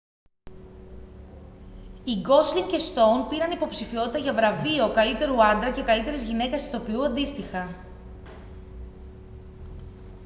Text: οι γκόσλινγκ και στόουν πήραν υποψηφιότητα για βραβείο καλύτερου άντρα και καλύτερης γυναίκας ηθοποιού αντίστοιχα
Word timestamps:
οι 2.03 2.13
γκόσλινγκ 2.21 2.67
και 2.69 2.79
στόουν 2.79 3.27
πήραν 3.27 3.51
υποψηφιότητα 3.51 4.17
για 4.17 4.33
βραβείο 4.33 4.91
καλύτερου 4.91 5.43
άντρα 5.43 5.71
και 5.71 5.83
καλύτερης 5.83 6.23
γυναίκας 6.23 6.65
ηθοποιού 6.65 7.05
αντίστοιχα 7.05 7.75